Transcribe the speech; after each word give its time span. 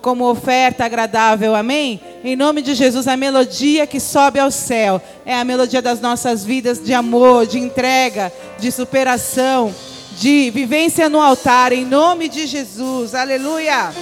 como 0.00 0.28
oferta 0.28 0.84
agradável, 0.84 1.54
amém? 1.54 2.00
Em 2.24 2.34
nome 2.34 2.62
de 2.62 2.74
Jesus, 2.74 3.06
a 3.06 3.16
melodia 3.16 3.86
que 3.86 4.00
sobe 4.00 4.38
ao 4.38 4.50
céu 4.50 5.00
é 5.24 5.34
a 5.34 5.44
melodia 5.44 5.82
das 5.82 6.00
nossas 6.00 6.44
vidas 6.44 6.82
de 6.82 6.94
amor, 6.94 7.46
de 7.46 7.58
entrega, 7.58 8.32
de 8.58 8.70
superação, 8.72 9.74
de 10.12 10.50
vivência 10.50 11.08
no 11.08 11.20
altar, 11.20 11.72
em 11.72 11.84
nome 11.84 12.28
de 12.28 12.46
Jesus, 12.46 13.14
aleluia. 13.14 13.92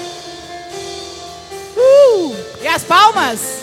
Uh! 1.77 2.35
E 2.63 2.67
as 2.67 2.83
palmas? 2.83 3.59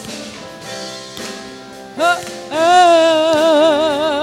Ah, 1.97 2.19
ah, 2.51 2.55
ah, 2.57 4.14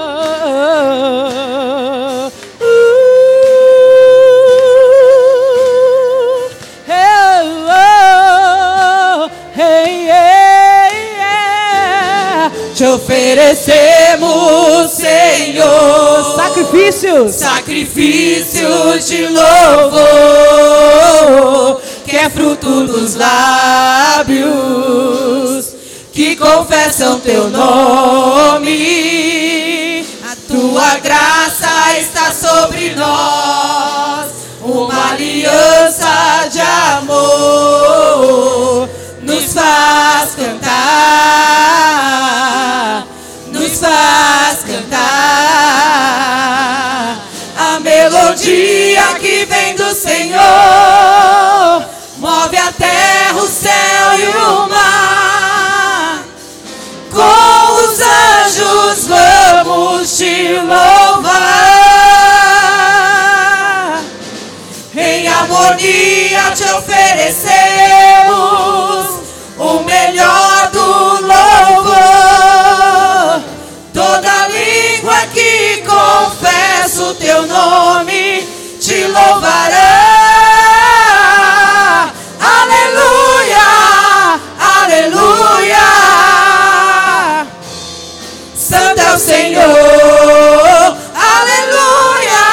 Te 12.83 12.89
oferecemos, 12.89 14.27
Senhor, 14.91 16.35
Sacrifícios. 16.35 17.33
sacrifício 17.33 18.99
de 18.99 19.27
louvor, 19.27 20.01
que 22.05 22.17
é 22.17 22.29
fruto 22.29 22.85
dos 22.85 23.15
lábios 23.15 24.43
que 26.11 26.35
confessam 26.35 27.21
teu 27.21 27.49
nome. 27.49 28.75
A 30.29 30.35
tua 30.45 30.97
graça 30.97 31.97
está 31.97 32.33
sobre 32.33 32.93
nós, 32.95 34.27
uma 34.61 35.11
aliança 35.13 36.49
de 36.51 36.59
amor 36.59 38.43
nos 39.23 39.53
faz 39.53 40.35
cantar, 40.35 41.02
melodia 48.33 49.13
que 49.19 49.45
vem 49.45 49.75
do 49.75 49.93
Senhor 49.93 50.41
move 52.17 52.57
a 52.57 52.71
terra, 52.71 53.35
o 53.35 53.47
céu 53.47 54.17
e 54.17 54.25
o 54.27 54.67
mar. 54.69 56.23
Com 57.11 57.75
os 57.83 58.01
anjos 58.01 59.07
vamos 59.07 60.17
te 60.17 60.53
louvar. 60.53 61.33
Em 64.95 65.27
harmonia 65.27 66.51
te 66.55 66.63
oferecemos 66.63 67.43
o 69.59 69.79
melhor 69.83 70.71
do 70.71 71.12
o 77.09 77.13
teu 77.15 77.45
nome 77.45 78.47
te 78.79 79.05
louvará. 79.07 80.13
Aleluia, 82.39 84.39
aleluia. 84.59 85.85
Santo 88.55 89.01
é 89.01 89.13
o 89.13 89.19
Senhor. 89.19 90.97
Aleluia, 91.33 92.45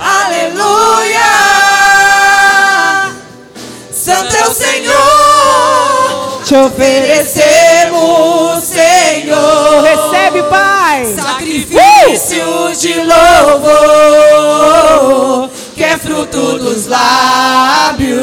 aleluia. 0.00 1.30
Santo 3.92 4.34
é 4.36 4.48
o 4.48 4.54
Senhor. 4.54 6.42
Te 6.44 6.54
oferecemos, 6.56 7.49
Sacrifício 12.20 12.76
de 12.76 12.94
louvor, 13.48 14.28
que 15.74 15.82
é 15.82 15.96
fruto 15.96 16.58
dos 16.58 16.86
lábios 16.86 18.20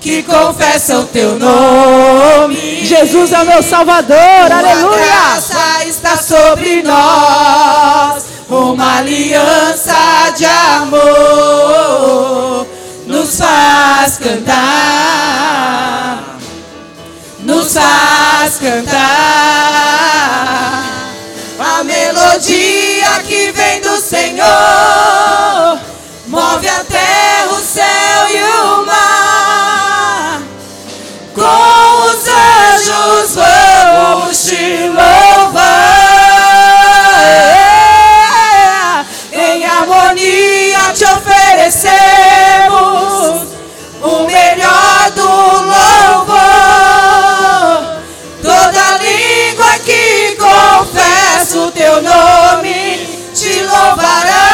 que 0.00 0.22
confessam 0.22 1.04
teu 1.06 1.36
nome. 1.38 2.86
Jesus 2.86 3.32
é 3.32 3.42
o 3.42 3.46
meu 3.46 3.60
Salvador, 3.62 4.46
Tua 4.46 4.58
aleluia. 4.58 5.04
graça 5.04 5.84
está 5.86 6.16
sobre 6.16 6.80
nós, 6.82 8.22
uma 8.48 8.98
aliança 8.98 10.30
de 10.36 10.44
amor 10.44 11.08
nos 13.06 13.36
faz 13.36 14.18
cantar, 14.18 14.58
nos 17.40 17.74
faz 17.74 18.58
cantar 18.58 19.77
melodia 22.38 23.22
que 23.26 23.50
vem 23.50 23.80
do 23.80 24.00
Senhor 24.00 24.46
move 26.28 26.68
a 26.68 26.84
terra, 26.84 27.48
o 27.50 27.56
céu 27.60 28.28
e 28.30 28.40
o 28.42 28.86
mar. 28.86 30.42
Com 31.34 32.02
os 32.06 32.28
anjos 32.28 33.34
vamos 33.34 34.44
te 34.44 34.88
louvar. 34.88 35.64
Em 39.32 39.64
harmonia 39.66 40.92
te 40.94 41.04
oferecemos 41.04 41.88
o 44.00 44.26
melhor 44.26 45.10
do 45.16 45.28
louvor. 45.72 46.38
Toda 48.42 48.98
língua 48.98 49.78
que 49.84 50.36
confessa 50.38 51.58
o 51.58 51.70
teu 51.72 52.02
nome 52.02 52.17
probará. 53.78 54.47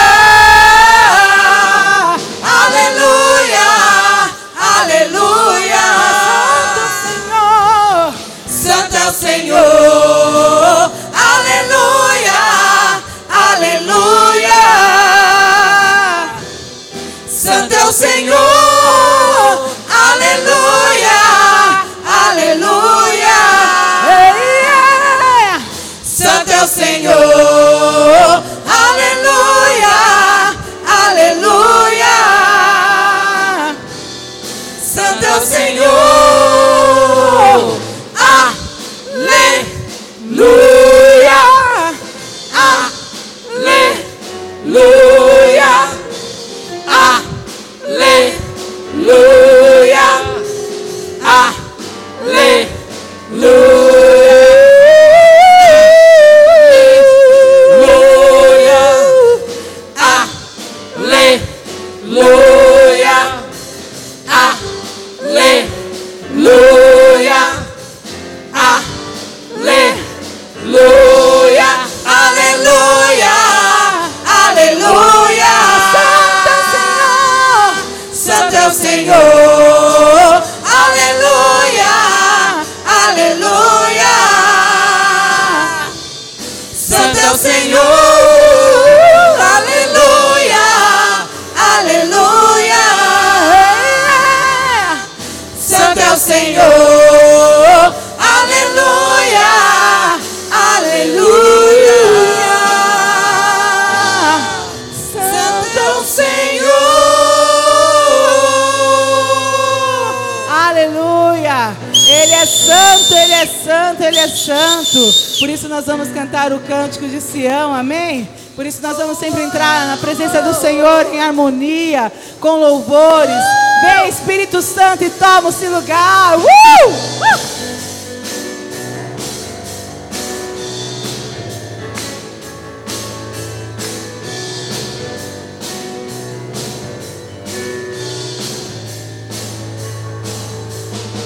Cantar 116.44 116.52
o 116.52 116.60
cântico 116.60 117.08
de 117.08 117.20
Sião, 117.20 117.74
amém? 117.74 118.28
Por 118.54 118.66
isso 118.66 118.82
nós 118.82 118.96
vamos 118.96 119.18
sempre 119.18 119.42
entrar 119.42 119.86
na 119.86 119.96
presença 119.96 120.42
do 120.42 120.54
Senhor 120.54 121.06
em 121.12 121.20
harmonia, 121.20 122.12
com 122.40 122.56
louvores. 122.56 123.44
Vem 123.82 124.08
Espírito 124.08 124.60
Santo 124.60 125.04
e 125.04 125.10
toma 125.10 125.48
esse 125.48 125.66
lugar. 125.68 126.38
Uh! 126.38 126.42
Uh! 126.42 127.64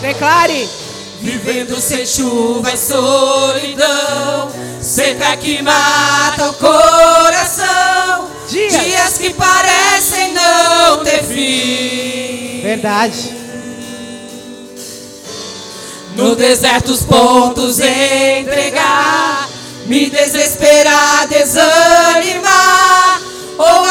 Declare. 0.00 0.68
Vivendo 1.20 1.80
sem 1.80 2.06
chuva 2.06 2.72
e 2.72 2.76
solidão, 2.76 4.52
seca 4.88 5.36
que 5.36 5.62
mata 5.62 6.48
o 6.48 6.54
coração. 6.54 8.30
Dias, 8.48 8.84
Dias 8.84 9.18
que 9.18 9.30
parecem 9.34 10.32
não 10.32 11.04
ter 11.04 11.22
fim. 11.22 12.62
Verdade. 12.62 13.36
No 16.16 16.34
deserto 16.34 16.90
os 16.90 17.04
pontos 17.04 17.78
entregar, 17.78 19.48
me 19.86 20.08
desesperar, 20.08 21.28
desanimar, 21.28 23.20
ou 23.58 23.86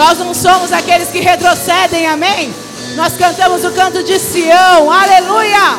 Nós 0.00 0.18
não 0.18 0.32
somos 0.32 0.72
aqueles 0.72 1.10
que 1.10 1.20
retrocedem, 1.20 2.06
amém? 2.06 2.50
Nós 2.96 3.12
cantamos 3.18 3.62
o 3.66 3.70
canto 3.70 4.02
de 4.02 4.18
Sião, 4.18 4.90
aleluia! 4.90 5.78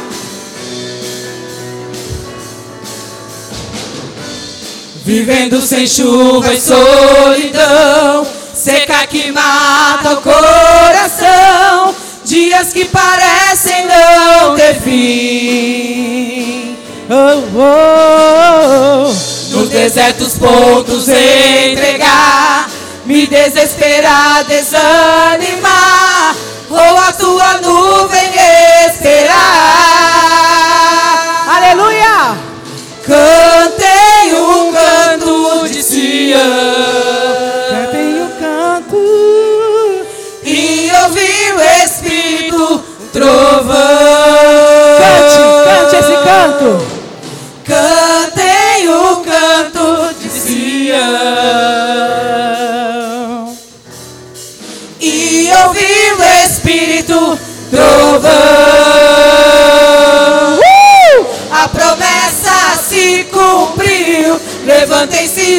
Vivendo 5.04 5.60
sem 5.60 5.88
chuva 5.88 6.54
e 6.54 6.62
solidão, 6.62 8.28
seca 8.54 9.08
que 9.08 9.32
mata 9.32 10.12
o 10.14 10.22
coração, 10.22 11.96
dias 12.24 12.72
que 12.72 12.86
parecem 12.86 13.88
não 13.88 14.56
ter 14.56 14.80
fim. 14.82 16.78
Oh, 17.10 17.42
oh, 17.58 19.08
oh. 19.08 19.58
Nos 19.58 19.70
desertos 19.70 20.38
pontos 20.38 21.08
entregar, 21.10 22.70
me 23.12 23.28
desesperar, 23.28 24.46
desanimar, 24.46 26.34
ou 26.70 26.98
a 26.98 27.12
tua 27.12 27.58
nuvem 27.58 28.32
esperar. 28.88 29.36
Aleluia! 31.46 32.38
Cantem 33.06 34.34
um 34.34 34.72
canto 34.72 35.68
de 35.68 35.84
Sião 35.84 36.40
Cantem 37.70 38.24
o 38.24 38.30
canto. 38.40 38.98
e 40.46 40.90
ouvir 41.04 41.54
o 41.54 41.62
Espírito 41.84 42.82
um 43.02 43.08
trovão. 43.12 43.76
Cante, 45.02 45.42
cante 45.66 45.96
esse 45.98 46.16
canto. 46.24 47.01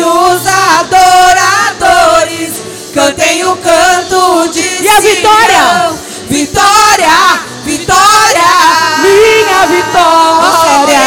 Os 0.02 0.46
adoradores. 0.80 2.62
Cantem 2.92 3.44
o 3.44 3.56
canto 3.56 4.48
de 4.48 4.82
E 4.82 4.88
a 4.88 5.00
vitória? 5.00 5.56
Sião. 5.56 5.98
Vitória, 6.28 7.40
vitória. 7.64 8.42
Minha 9.00 9.66
vitória. 9.66 11.00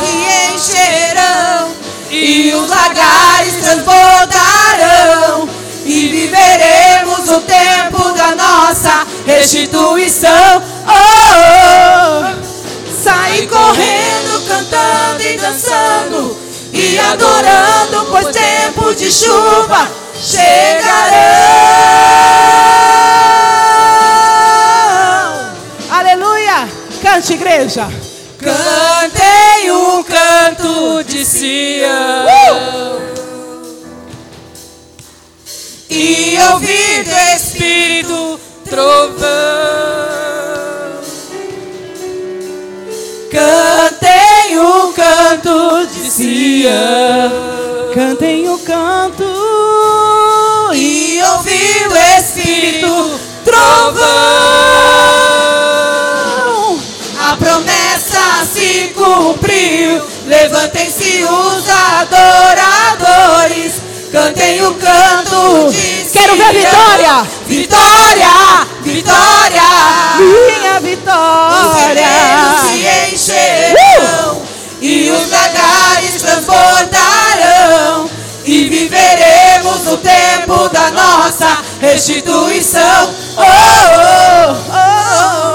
se 0.00 0.12
encherão 0.54 1.76
e 2.10 2.54
os 2.54 2.68
lagares 2.68 3.56
transbordarão. 3.62 5.48
E 5.84 6.08
viveremos 6.08 7.28
o 7.30 7.40
tempo 7.42 8.12
da 8.12 8.34
nossa 8.34 9.06
restituição. 9.26 10.62
Oh, 10.86 10.92
oh, 10.92 12.22
oh. 12.22 13.02
Sai 13.02 13.46
correndo, 13.46 14.40
cantando 14.46 15.22
e 15.22 15.36
dançando 15.36 16.37
adorando, 17.00 18.06
pois 18.10 18.28
tempo 18.28 18.94
de 18.94 19.10
chuva 19.10 19.88
chegarão. 20.14 21.18
Aleluia! 25.90 26.68
Cante, 27.02 27.32
igreja. 27.34 27.88
Cantei 28.38 29.70
um 29.72 30.02
canto 30.02 31.02
de 31.04 31.24
Sião 31.24 32.26
e 35.90 36.38
ouvi 36.52 37.02
do 37.02 37.16
Espírito 37.36 38.40
trovão. 38.68 39.18
Cantei 43.30 43.77
Cantem 47.94 48.48
o 48.48 48.58
canto. 48.58 49.22
e 50.74 51.22
ouvi 51.22 51.86
o 51.88 51.96
Espírito 52.18 53.20
trovão. 53.44 54.02
A 57.20 57.36
promessa 57.36 58.44
se 58.52 58.92
cumpriu. 58.96 60.02
Levantem-se 60.26 61.22
os 61.22 61.64
adoradores. 62.00 63.74
Cantem 64.10 64.60
o 64.66 64.74
canto 64.74 65.70
de 65.70 66.04
Quero 66.12 66.34
ver 66.34 66.52
vitória. 66.52 67.26
Vitória, 67.46 68.66
vitória. 68.82 69.62
Minha 70.18 70.78
Os 70.78 70.82
vitória. 70.82 71.94
terrenos 71.94 72.60
se 72.70 72.78
encherão 73.14 74.37
e 74.80 75.10
os 75.10 75.30
lagares 75.30 76.22
transbordarão 76.22 78.08
e 78.44 78.64
viveremos 78.68 79.86
o 79.88 79.96
tempo 79.98 80.68
da 80.70 80.90
nossa 80.90 81.58
restituição. 81.80 83.14
Oh, 83.36 83.42
oh, 83.42 84.56
oh, 84.70 85.44
oh, 85.44 85.47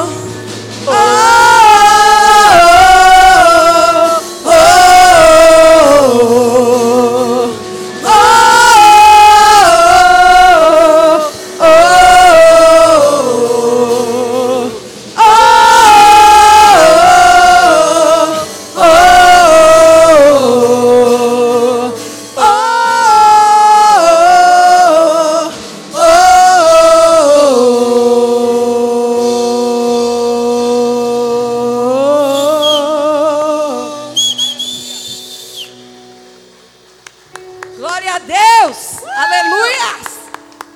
Glória 37.84 38.14
a 38.14 38.20
Deus! 38.20 39.04
Aleluia! 39.04 40.00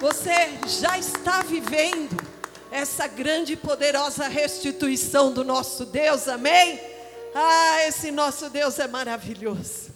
Você 0.01 0.59
já 0.81 0.99
está 0.99 1.41
vivendo 1.41 2.21
essa 2.69 3.07
grande 3.07 3.53
e 3.53 3.55
poderosa 3.55 4.27
restituição 4.27 5.31
do 5.31 5.41
nosso 5.41 5.85
Deus, 5.85 6.27
amém? 6.27 6.77
Ah, 7.33 7.85
esse 7.87 8.11
nosso 8.11 8.49
Deus 8.49 8.77
é 8.77 8.89
maravilhoso. 8.89 9.89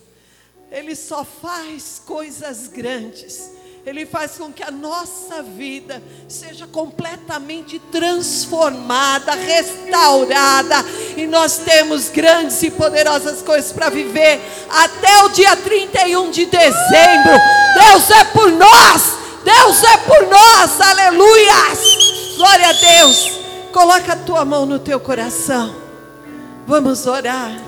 Ele 0.71 0.95
só 0.95 1.25
faz 1.25 2.01
coisas 2.05 2.69
grandes. 2.69 3.51
Ele 3.83 4.05
faz 4.05 4.33
com 4.37 4.53
que 4.53 4.61
a 4.61 4.69
nossa 4.69 5.41
vida 5.41 6.03
seja 6.27 6.67
completamente 6.67 7.79
transformada, 7.91 9.33
restaurada, 9.33 10.75
e 11.17 11.25
nós 11.25 11.57
temos 11.57 12.09
grandes 12.09 12.61
e 12.61 12.69
poderosas 12.69 13.41
coisas 13.41 13.71
para 13.71 13.89
viver 13.89 14.39
até 14.69 15.23
o 15.23 15.29
dia 15.29 15.55
31 15.55 16.29
de 16.29 16.45
dezembro. 16.45 17.33
Deus 17.73 18.11
é 18.11 18.23
por 18.25 18.51
nós, 18.51 19.13
Deus 19.43 19.83
é 19.83 19.97
por 19.97 20.27
nós, 20.27 20.79
aleluias, 20.79 22.35
glória 22.37 22.69
a 22.69 22.73
Deus. 22.73 23.31
Coloca 23.73 24.13
a 24.13 24.17
tua 24.17 24.45
mão 24.45 24.67
no 24.67 24.77
teu 24.77 24.99
coração, 24.99 25.75
vamos 26.67 27.07
orar, 27.07 27.59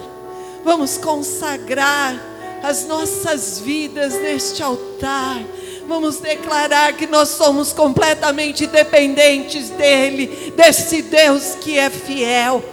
vamos 0.63 0.95
consagrar 0.95 2.15
as 2.61 2.85
nossas 2.85 3.57
vidas 3.57 4.13
neste 4.13 4.61
altar 4.61 5.41
Vamos 5.87 6.17
declarar 6.17 6.93
que 6.93 7.05
nós 7.05 7.29
somos 7.29 7.73
completamente 7.73 8.65
dependentes 8.65 9.69
dEle, 9.69 10.53
desse 10.55 11.01
Deus 11.01 11.55
que 11.59 11.77
é 11.77 11.89
fiel. 11.89 12.63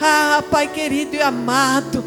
Ah, 0.00 0.42
Pai 0.50 0.68
querido 0.68 1.16
e 1.16 1.20
amado, 1.20 2.02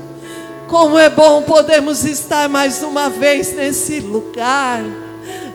como 0.68 0.98
é 0.98 1.10
bom 1.10 1.44
podermos 1.44 2.04
estar 2.06 2.50
mais 2.50 2.82
uma 2.82 3.10
vez 3.10 3.54
nesse 3.54 4.00
lugar. 4.00 4.84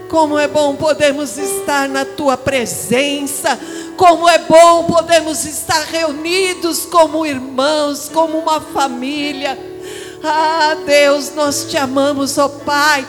Como 0.08 0.38
é 0.38 0.46
bom 0.46 0.76
podermos 0.76 1.36
estar 1.36 1.88
na 1.88 2.04
tua 2.04 2.36
presença. 2.36 3.58
Como 3.96 4.28
é 4.28 4.38
bom 4.38 4.84
podermos 4.84 5.44
estar 5.44 5.84
reunidos 5.84 6.86
como 6.86 7.26
irmãos, 7.26 8.08
como 8.12 8.38
uma 8.38 8.60
família. 8.60 9.58
Ah, 10.22 10.76
Deus, 10.86 11.34
nós 11.34 11.64
te 11.64 11.76
amamos, 11.76 12.38
ó 12.38 12.46
oh 12.46 12.48
Pai. 12.48 13.04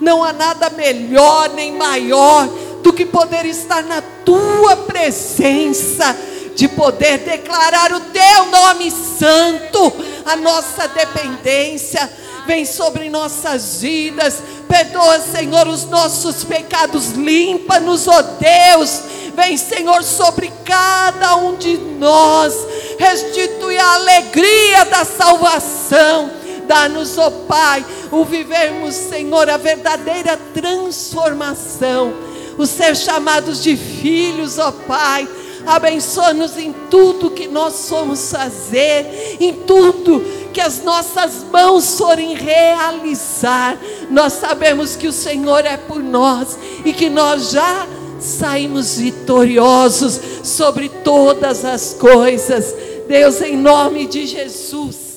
Não 0.00 0.24
há 0.24 0.32
nada 0.32 0.70
melhor 0.70 1.50
nem 1.50 1.72
maior 1.72 2.48
do 2.82 2.92
que 2.92 3.04
poder 3.04 3.44
estar 3.44 3.82
na 3.82 4.02
tua 4.24 4.76
presença, 4.76 6.16
de 6.56 6.66
poder 6.68 7.18
declarar 7.18 7.92
o 7.92 8.00
teu 8.00 8.46
nome 8.46 8.90
santo, 8.90 9.92
a 10.24 10.36
nossa 10.36 10.88
dependência. 10.88 12.10
Vem 12.46 12.64
sobre 12.64 13.10
nossas 13.10 13.80
vidas, 13.82 14.42
perdoa, 14.66 15.20
Senhor, 15.20 15.68
os 15.68 15.84
nossos 15.84 16.42
pecados, 16.42 17.10
limpa-nos, 17.10 18.08
ó 18.08 18.22
Deus. 18.22 19.02
Vem, 19.36 19.56
Senhor, 19.56 20.02
sobre 20.02 20.50
cada 20.64 21.36
um 21.36 21.56
de 21.56 21.76
nós, 21.76 22.54
restitui 22.98 23.78
a 23.78 23.94
alegria 23.94 24.84
da 24.86 25.04
salvação 25.04 26.40
Dá-nos, 26.70 27.18
ó 27.18 27.26
oh 27.26 27.30
Pai, 27.48 27.84
o 28.10 28.24
vivermos, 28.24 28.94
Senhor, 28.94 29.48
a 29.48 29.56
verdadeira 29.56 30.36
transformação, 30.52 32.12
o 32.58 32.66
ser 32.66 32.96
chamados 32.96 33.62
de 33.62 33.76
filhos, 33.76 34.58
ó 34.58 34.72
Pai. 34.72 35.28
Abençoa-nos 35.66 36.56
em 36.56 36.72
tudo 36.90 37.30
que 37.30 37.46
nós 37.46 37.74
somos 37.74 38.30
fazer, 38.30 39.36
em 39.38 39.52
tudo 39.52 40.24
que 40.52 40.60
as 40.60 40.82
nossas 40.82 41.44
mãos 41.52 41.98
forem 41.98 42.34
realizar. 42.34 43.78
Nós 44.10 44.32
sabemos 44.32 44.96
que 44.96 45.06
o 45.06 45.12
Senhor 45.12 45.64
é 45.64 45.76
por 45.76 46.02
nós 46.02 46.58
e 46.84 46.92
que 46.92 47.08
nós 47.10 47.50
já 47.50 47.86
saímos 48.18 48.98
vitoriosos 48.98 50.20
sobre 50.42 50.88
todas 50.88 51.64
as 51.64 51.94
coisas. 51.94 52.74
Deus, 53.06 53.40
em 53.40 53.56
nome 53.56 54.06
de 54.06 54.26
Jesus. 54.26 55.09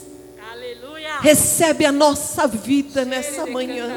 Recebe 1.24 1.86
a 1.86 1.92
nossa 1.92 2.46
vida 2.46 3.06
nessa 3.06 3.46
manhã. 3.46 3.88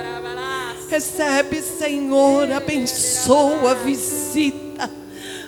Recebe, 0.89 1.61
Senhor, 1.61 2.53
abençoa, 2.53 3.75
visita. 3.75 4.89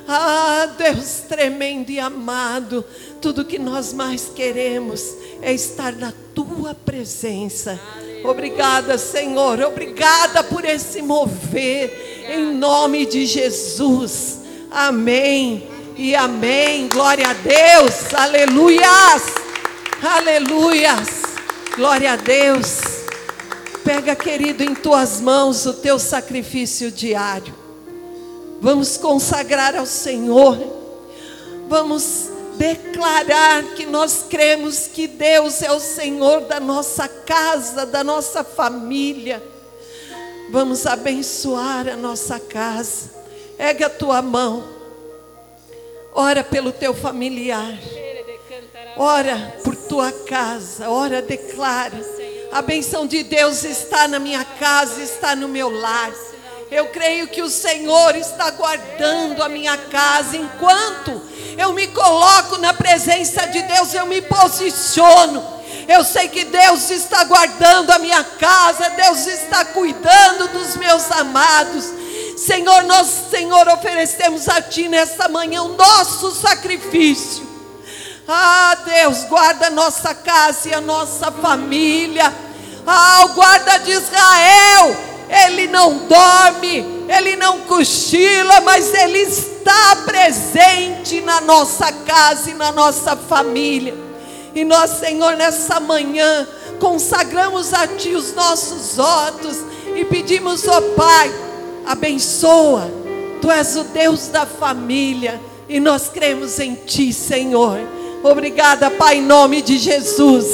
Ah, 0.08 0.70
Deus 0.76 1.23
tremendo 1.28 1.90
e 1.90 2.00
amado, 2.00 2.85
tudo 3.23 3.44
que 3.44 3.61
nós 3.61 3.92
mais 3.92 4.28
queremos 4.35 5.14
é 5.40 5.52
estar 5.52 5.92
na 5.92 6.12
tua 6.35 6.75
presença. 6.75 7.78
Obrigada, 8.25 8.99
Senhor, 8.99 9.61
obrigada 9.61 10.42
por 10.42 10.64
esse 10.64 11.00
mover, 11.00 12.26
em 12.28 12.54
nome 12.54 13.06
de 13.06 13.25
Jesus. 13.25 14.40
Amém 14.68 15.68
e 15.97 16.16
amém. 16.16 16.88
Glória 16.88 17.28
a 17.28 17.35
Deus, 17.35 18.12
aleluias, 18.14 19.23
aleluias. 20.02 21.27
Glória 21.78 22.14
a 22.14 22.16
Deus. 22.16 22.80
Pega, 23.85 24.16
querido, 24.16 24.64
em 24.64 24.75
tuas 24.75 25.20
mãos 25.20 25.64
o 25.64 25.73
teu 25.75 25.97
sacrifício 25.97 26.90
diário. 26.90 27.54
Vamos 28.61 28.97
consagrar 28.97 29.76
ao 29.76 29.87
Senhor. 29.87 30.58
Vamos 31.68 32.30
declarar 32.56 33.62
que 33.76 33.87
nós 33.87 34.25
cremos 34.28 34.88
que 34.88 35.06
Deus 35.06 35.62
é 35.62 35.70
o 35.70 35.78
Senhor 35.78 36.40
da 36.47 36.58
nossa 36.58 37.06
casa, 37.06 37.87
da 37.87 38.02
nossa 38.02 38.42
família. 38.42 39.40
Vamos 40.50 40.85
abençoar 40.85 41.87
a 41.87 41.97
nossa 41.97 42.40
casa. 42.40 43.08
Pega 43.56 43.87
a 43.87 43.90
tua 43.90 44.20
mão. 44.20 44.64
Ora 46.12 46.42
pelo 46.42 46.73
teu 46.73 46.92
familiar. 46.92 47.78
Ora 48.97 49.61
por 49.62 49.77
tua 49.88 50.12
casa, 50.12 50.88
ora, 50.88 51.23
declara. 51.23 51.99
A 52.52 52.62
benção 52.62 53.07
de 53.07 53.23
Deus 53.23 53.64
está 53.64 54.07
na 54.07 54.18
minha 54.18 54.45
casa, 54.45 55.02
está 55.02 55.35
no 55.35 55.49
meu 55.49 55.71
lar. 55.71 56.12
Eu 56.71 56.88
creio 56.88 57.28
que 57.28 57.40
o 57.40 57.49
Senhor 57.49 58.14
está 58.14 58.50
guardando 58.50 59.42
a 59.42 59.49
minha 59.49 59.76
casa 59.76 60.37
enquanto 60.37 61.21
eu 61.57 61.73
me 61.73 61.87
coloco 61.88 62.59
na 62.59 62.73
presença 62.75 63.47
de 63.47 63.62
Deus, 63.62 63.95
eu 63.95 64.07
me 64.07 64.23
posiciono. 64.23 65.59
Eu 65.88 66.04
sei 66.04 66.28
que 66.28 66.45
Deus 66.45 66.90
está 66.90 67.25
guardando 67.25 67.90
a 67.90 67.99
minha 67.99 68.23
casa, 68.23 68.90
Deus 68.90 69.26
está 69.26 69.64
cuidando 69.64 70.49
dos 70.49 70.76
meus 70.76 71.11
amados. 71.11 71.85
Senhor, 72.37 72.85
nós, 72.85 73.09
Senhor, 73.30 73.66
oferecemos 73.68 74.49
a 74.49 74.61
Ti 74.61 74.88
nessa 74.88 75.28
manhã 75.28 75.62
o 75.62 75.76
nosso 75.76 76.30
sacrifício. 76.30 77.47
Ah, 78.30 78.76
Deus, 78.85 79.25
guarda 79.25 79.68
a 79.68 79.70
nossa 79.70 80.14
casa 80.14 80.68
e 80.68 80.75
a 80.75 80.82
nossa 80.82 81.32
família. 81.32 82.30
Ah, 82.87 83.25
o 83.25 83.28
guarda 83.28 83.78
de 83.78 83.90
Israel, 83.90 84.94
ele 85.47 85.66
não 85.68 86.06
dorme, 86.06 87.06
ele 87.08 87.37
não 87.37 87.61
cochila, 87.61 88.61
mas 88.61 88.92
ele 88.92 89.20
está 89.20 89.97
presente 90.04 91.23
na 91.23 91.40
nossa 91.40 91.90
casa 91.90 92.50
e 92.50 92.54
na 92.54 92.70
nossa 92.70 93.16
família. 93.16 93.94
E 94.54 94.62
nós, 94.62 94.90
Senhor, 94.90 95.35
nessa 95.35 95.80
manhã, 95.80 96.47
consagramos 96.78 97.73
a 97.73 97.87
Ti 97.87 98.11
os 98.11 98.35
nossos 98.35 98.97
votos 98.97 99.56
e 99.97 100.04
pedimos, 100.04 100.68
ó 100.68 100.76
oh, 100.76 100.82
Pai, 100.94 101.32
abençoa. 101.87 102.90
Tu 103.40 103.50
és 103.50 103.75
o 103.75 103.85
Deus 103.85 104.28
da 104.28 104.44
família 104.44 105.40
e 105.66 105.80
nós 105.80 106.11
cremos 106.11 106.58
em 106.58 106.75
Ti, 106.75 107.11
Senhor. 107.11 107.97
Obrigada, 108.22 108.90
Pai, 108.90 109.18
em 109.18 109.22
nome 109.22 109.62
de 109.62 109.78
Jesus. 109.78 110.46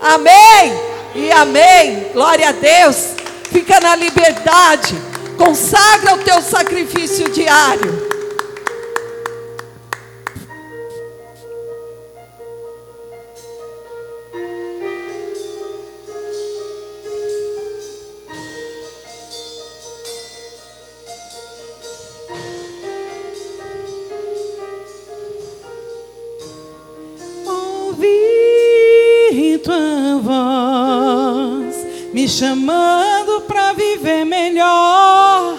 Amém 0.00 0.72
e 1.14 1.30
amém. 1.32 2.06
Glória 2.12 2.48
a 2.48 2.52
Deus. 2.52 3.14
Fica 3.50 3.80
na 3.80 3.96
liberdade. 3.96 4.96
Consagra 5.36 6.14
o 6.14 6.18
teu 6.18 6.40
sacrifício 6.42 7.28
diário. 7.30 8.07
Chamando 32.38 33.40
para 33.48 33.72
viver 33.72 34.24
melhor 34.24 35.58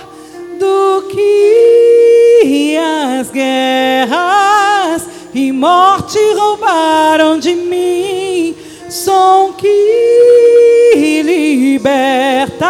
do 0.58 1.10
que 1.10 2.78
as 2.78 3.30
guerras 3.30 5.06
e 5.34 5.52
morte 5.52 6.18
roubaram 6.36 7.38
de 7.38 7.54
mim. 7.54 8.56
Som 8.90 9.52
que 9.58 11.22
liberta 11.22 12.70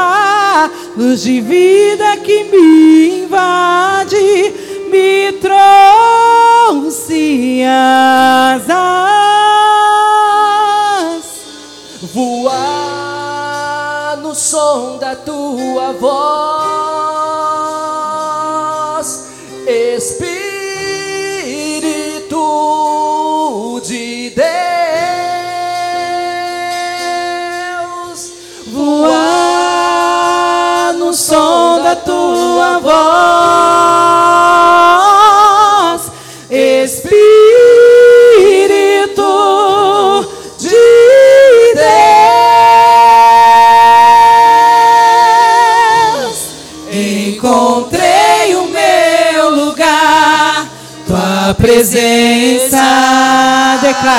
luz 0.98 1.22
de 1.22 1.40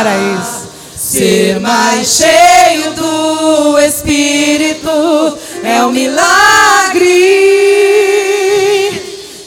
isso. 0.06 0.68
Ser 0.96 1.60
mais 1.60 2.08
cheio 2.08 2.92
do 2.92 3.78
Espírito 3.78 5.38
é 5.64 5.84
um 5.84 5.90
milagre. 5.90 7.08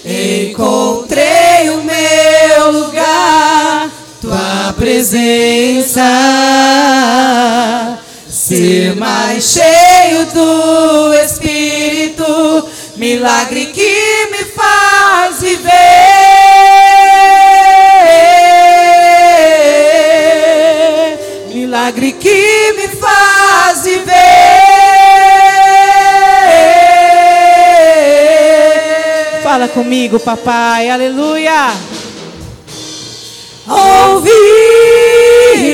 Encontrei 0.05 1.69
o 1.69 1.83
meu 1.83 2.71
lugar, 2.71 3.89
tua 4.21 4.73
presença. 4.77 6.01
Ser 8.29 8.95
mais 8.95 9.43
cheio 9.45 9.82
Milagre 21.83 22.13
que 22.13 22.73
me 22.77 22.87
faz 22.87 23.83
viver. 23.83 24.13
Fala 29.43 29.67
comigo, 29.67 30.17
papai, 30.17 30.89
aleluia. 30.89 31.73
Ouvi 33.67 34.31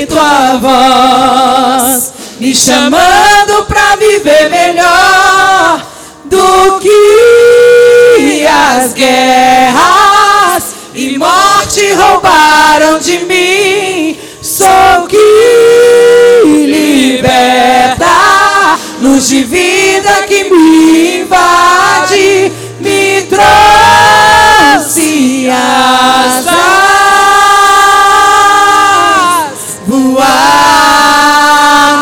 tua 0.08 0.58
voz 0.58 2.12
me 2.40 2.56
chamando 2.56 3.66
pra 3.68 3.96
viver 3.96 4.50
melhor 4.50 5.86
do 6.26 6.80
que 6.80 8.48
as 8.48 8.94
guerras 8.94 10.64
e 10.96 11.20
morte 11.20 11.94
roubaram 11.94 12.98
de 12.98 13.20
mim. 13.26 13.59
De 19.30 19.44
vida 19.44 20.24
que 20.28 20.46
me 20.46 21.20
invade, 21.20 22.52
me 22.80 23.22
trouxe 23.30 23.48
asas, 25.52 26.50
voar 29.86 31.10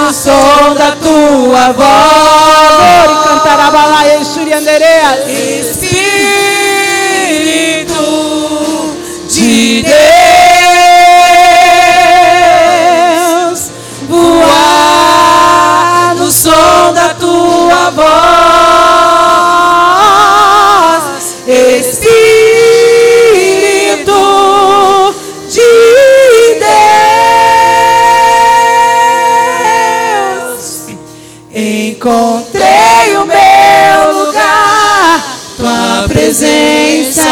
no 0.03 0.13
som 0.13 0.73
da 0.75 0.91
tua 0.93 1.73
voz. 1.73 2.77
E 2.79 3.27
cantar 3.27 3.59
a 3.59 3.71
balaia 3.71 4.21
Espírito 4.21 5.86
Encontrei 31.97 33.17
o 33.17 33.25
meu 33.25 34.25
lugar, 34.25 35.23
tua 35.57 36.07
presença. 36.07 37.23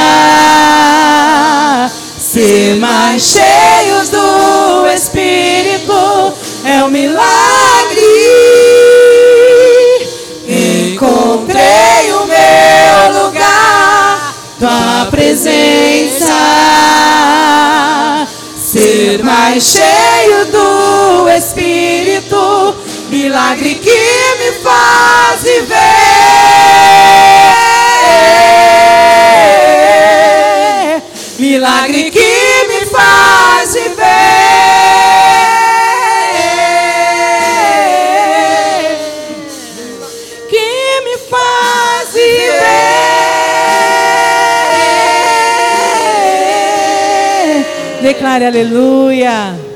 Ser 2.17 2.75
mais 2.77 3.21
cheios 3.21 4.09
do 4.09 4.87
Espírito 4.87 6.33
é 6.63 6.83
um 6.83 6.87
milagre. 6.87 7.21
Encontrei 10.47 12.11
o 12.11 12.25
meu 12.25 13.23
lugar, 13.23 14.33
tua 14.57 15.07
presença. 15.11 16.25
Ser 18.57 19.23
mais 19.23 19.63
cheio 19.63 20.45
do 20.51 21.29
Espírito, 21.29 22.54
milagre 23.25 23.73
que 23.79 24.01
me 24.39 24.51
faz 24.63 25.41
viver. 25.41 25.75
Milagre 31.39 32.11
que 32.11 32.31
me 32.69 32.85
faz 32.85 33.73
viver. 33.73 34.05
Que 40.51 40.69
me 41.05 41.15
faz 41.31 42.13
viver. 42.13 42.55
Declare 48.03 48.45
aleluia. 48.45 49.74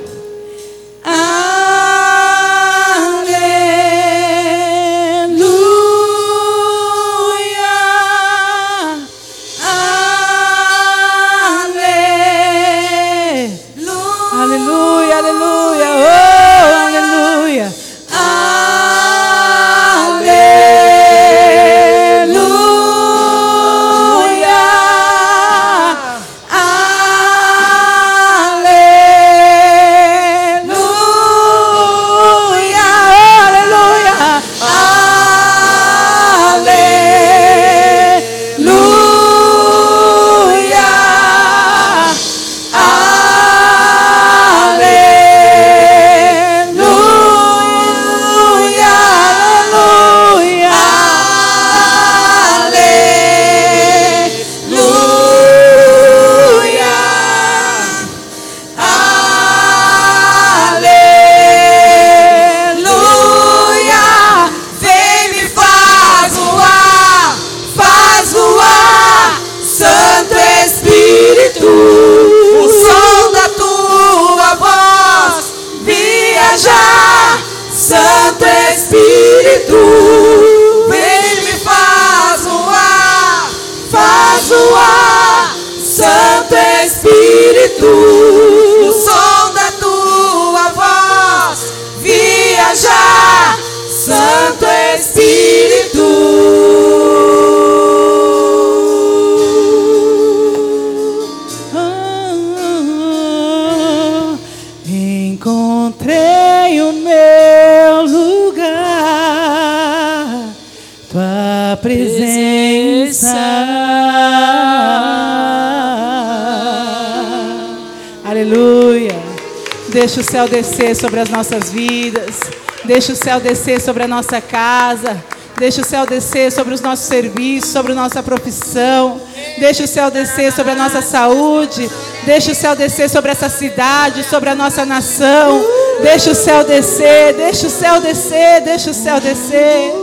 Deixa 120.10 120.22
o 120.22 120.32
céu 120.32 120.48
descer 120.48 120.96
sobre 120.96 121.20
as 121.20 121.30
nossas 121.30 121.70
vidas. 121.70 122.40
Deixa 122.84 123.14
o 123.14 123.16
céu 123.16 123.40
descer 123.40 123.80
sobre 123.80 124.02
a 124.02 124.08
nossa 124.08 124.42
casa. 124.42 125.24
Deixa 125.56 125.82
o 125.82 125.86
céu 125.86 126.04
descer 126.08 126.52
sobre 126.52 126.74
os 126.74 126.82
nossos 126.82 127.06
serviços, 127.06 127.70
sobre 127.70 127.92
a 127.92 127.96
nossa 127.96 128.24
profissão. 128.24 129.22
Deixa 129.60 129.84
o 129.84 129.88
céu 129.88 130.10
descer 130.10 130.52
sobre 130.52 130.72
a 130.72 130.76
nossa 130.76 131.04
saúde. 131.04 131.88
Deixa 132.26 132.54
o 132.54 132.56
céu 132.56 132.76
descer 132.76 133.08
sobre 133.08 133.30
essa 133.30 133.50
cidade, 133.50 134.24
sobre 134.24 134.50
a 134.50 134.56
nossa 134.56 134.84
nação. 134.84 135.64
Deixa 136.02 136.32
o 136.32 136.36
céu 136.36 136.64
descer, 136.64 137.36
deixa 137.36 137.68
o 137.68 137.70
céu 137.70 138.02
descer, 138.02 138.62
deixa 138.62 138.90
o 138.90 138.96
céu 138.96 139.22
descer. 139.22 139.94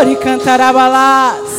Ori 0.00 0.16
cantarabalás. 0.16 1.49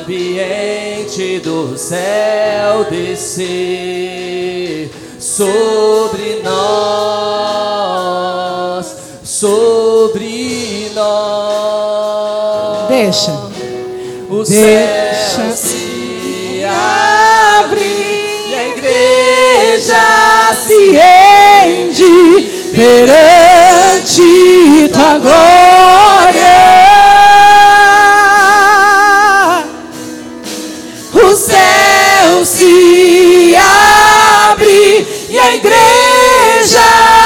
ambiente 0.01 1.39
do 1.39 1.79
céu 1.79 2.83
descer 2.91 4.91
sobre 5.21 6.43
nós, 6.43 8.48
sobre 9.39 10.91
nós. 10.95 12.89
Deixa. 12.89 13.31
O 14.29 14.43
Deixa. 14.43 14.51
céu 14.51 15.53
se 15.55 16.65
abre 16.65 17.85
e 18.49 18.55
a 18.55 18.69
igreja 18.69 20.03
se 20.67 20.91
rende 20.91 22.51
perante 22.75 24.23
tua 24.93 25.19
glória. 25.21 26.59
O 31.15 31.37
céu 31.37 32.45
se 32.45 33.55
abre 33.57 35.07
e 35.31 35.39
a 35.39 35.55
igreja 35.55 37.18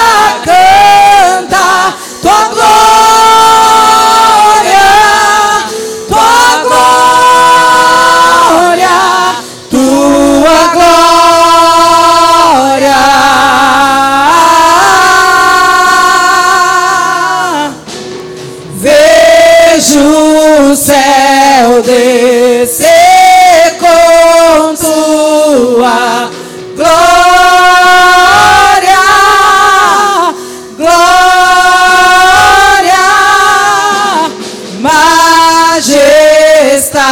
majestade, 35.82 37.02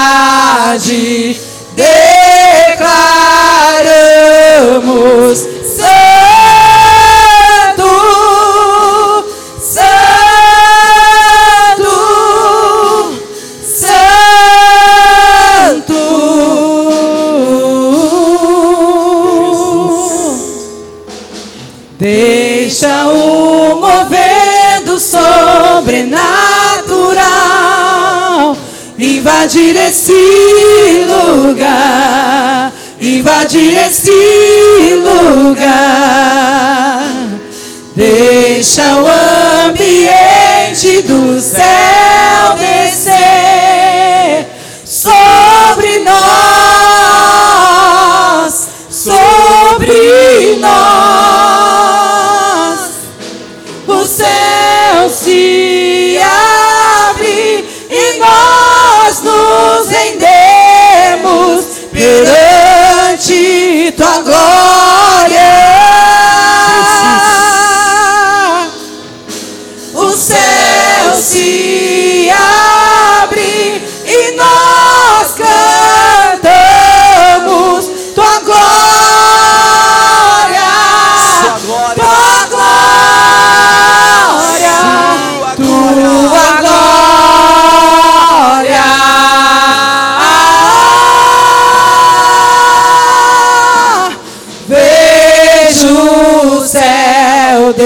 declaramos 1.75 2.81
invadir 29.41 29.75
esse 29.75 30.13
lugar, 31.09 32.73
invadir 33.01 33.75
esse 33.87 34.13
lugar. 34.97 35.90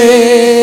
Céu 0.04 0.53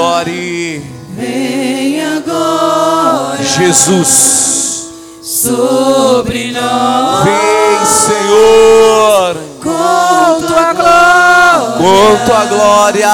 Adore 0.00 0.82
vem 1.14 2.00
agora 2.02 3.36
Jesus. 3.42 4.88
sobre 5.22 6.52
nós. 6.52 7.24
Vem, 7.24 7.86
Senhor, 7.86 9.36
Com 9.62 10.40
tua 10.46 10.72
glória, 10.72 11.76
com 11.76 12.24
tua 12.24 12.44
glória. 12.46 13.12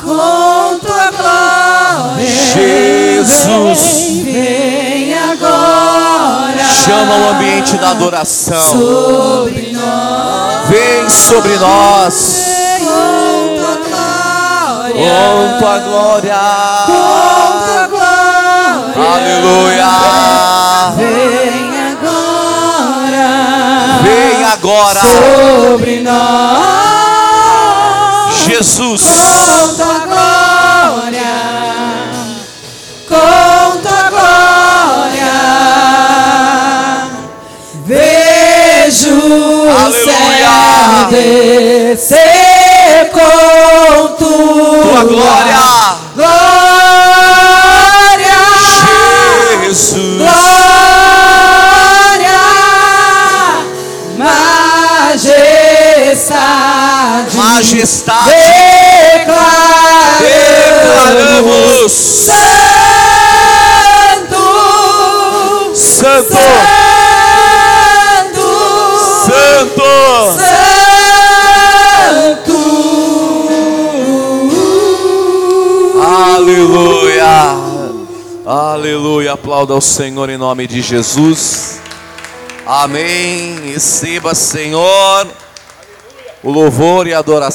com 0.00 0.78
tua 0.78 1.10
glória, 1.10 2.26
Jesus. 2.54 3.78
vem, 4.22 4.32
vem 4.32 5.14
agora 5.18 6.62
Chama 6.84 7.16
o 7.16 7.28
ambiente 7.34 7.76
da 7.78 7.90
adoração. 7.90 8.70
sobre 8.70 9.72
nós. 9.72 10.68
Vem 10.68 11.10
sobre 11.10 11.56
nós. 11.58 12.78
Tua 12.78 13.41
glória, 14.92 15.12
Com 15.32 15.58
tua 15.58 15.78
glória. 15.78 16.40
com 16.86 16.92
tua 17.66 17.86
glória, 17.88 19.12
Aleluia. 19.14 19.90
vem 20.96 21.70
agora 21.92 23.26
Vem 24.02 24.44
agora. 24.44 25.00
sobre 25.00 25.94
nós. 26.00 26.82
Jesus. 28.44 29.02
Com 29.02 29.74
tua 29.76 29.98
glória, 30.00 31.34
com 33.08 33.78
tua 33.80 34.02
glória, 34.10 35.32
vejo 37.86 39.14
o 39.14 39.70
Aleluia. 39.70 40.04
céu 40.04 41.08
descer 41.10 42.31
tua, 45.06 45.22
glória. 45.22 45.62
glória, 46.14 46.42
Jesus. 49.64 50.18
glória, 50.18 50.52
majestade, 56.12 57.36
Majestade. 57.36 58.30
declaramos 58.30 59.42
Declaramos. 60.20 61.92
santo, 61.92 62.42
Santo. 65.74 66.32
santo, 66.32 67.01
Aleluia. 78.82 79.34
Aplauda 79.34 79.74
ao 79.74 79.80
Senhor 79.80 80.28
em 80.28 80.36
nome 80.36 80.66
de 80.66 80.82
Jesus. 80.82 81.80
Amém. 82.66 83.60
Receba, 83.72 84.34
Senhor, 84.34 85.28
o 86.42 86.50
louvor 86.50 87.06
e 87.06 87.14
a 87.14 87.20
adoração. 87.20 87.50